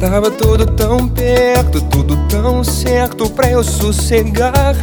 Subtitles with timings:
[0.00, 4.74] tava tudo tão perto, tudo tão certo pra eu sossegar.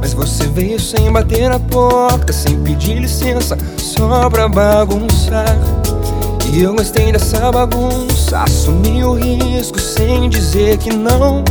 [0.00, 5.58] Mas você veio sem bater na porta, sem pedir licença, só pra bagunçar.
[6.52, 11.42] E eu gostei dessa bagunça, assumi o risco sem dizer que não.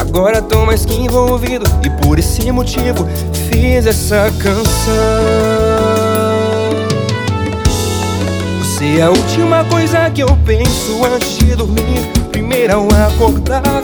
[0.00, 3.06] Agora tô mais que envolvido e por esse motivo
[3.48, 5.69] fiz essa canção.
[9.00, 13.80] É a última coisa que eu penso antes de dormir, primeiro ao acordar.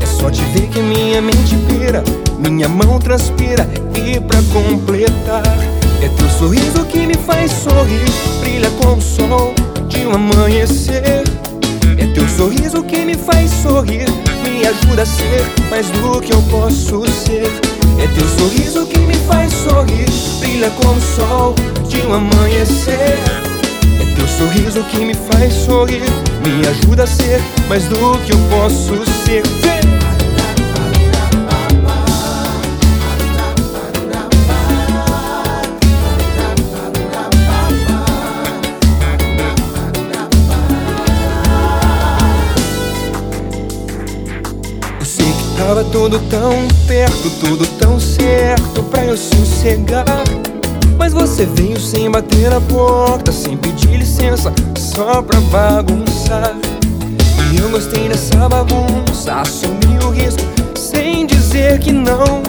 [0.00, 2.02] É só te ver que minha mente pira,
[2.40, 5.44] minha mão transpira e pra completar.
[6.02, 8.04] É teu sorriso que me faz sorrir,
[8.40, 9.54] brilha como o sol
[9.86, 11.22] de um amanhecer.
[11.96, 14.08] É teu sorriso que me faz sorrir,
[14.42, 17.46] me ajuda a ser mais do que eu posso ser.
[17.96, 21.54] É teu sorriso que me faz sorrir, brilha como o sol
[21.88, 23.41] de um amanhecer.
[24.38, 26.02] Sorriso que me faz sorrir,
[26.44, 29.42] me ajuda a ser mais do que eu posso ser.
[44.98, 50.41] Eu sei que tava tudo tão perto, tudo tão certo pra eu sossegar.
[50.98, 56.56] Mas você veio sem bater na porta, sem pedir licença, só pra bagunçar.
[57.52, 60.42] E eu gostei dessa bagunça, assumi o risco,
[60.74, 62.42] sem dizer que não.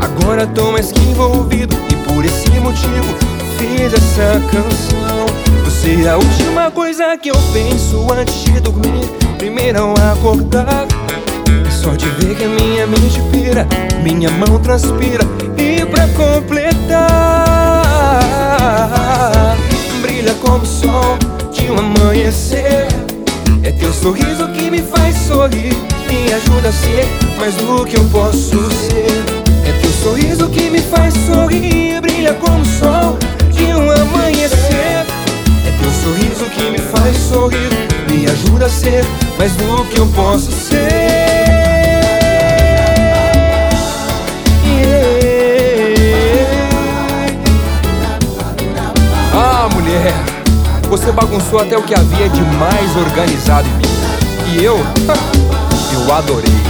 [0.00, 3.14] Agora tô mais que envolvido e por esse motivo
[3.58, 5.26] fiz essa canção.
[5.64, 9.06] Você é a última coisa que eu penso antes de dormir,
[9.38, 10.86] primeiro ao acordar.
[11.66, 13.66] É só te ver que a minha mente pira,
[14.02, 15.24] minha mão transpira
[15.56, 15.75] e
[22.36, 22.86] amanhecer.
[23.62, 25.74] É teu sorriso que me faz sorrir,
[26.08, 27.06] me ajuda a ser
[27.38, 29.24] mais do que eu posso ser.
[29.66, 33.18] É teu sorriso que me faz sorrir, brilha como o sol
[33.50, 35.04] de um amanhecer.
[35.66, 37.70] É teu sorriso que me faz sorrir,
[38.10, 39.04] me ajuda a ser
[39.38, 41.25] mais do que eu posso ser.
[50.88, 54.58] Você bagunçou até o que havia de mais organizado em mim.
[54.58, 54.76] E eu,
[55.92, 56.65] eu adorei.